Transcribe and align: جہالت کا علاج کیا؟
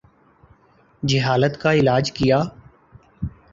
جہالت 1.03 1.61
کا 1.61 1.73
علاج 1.73 2.11
کیا؟ 2.11 2.41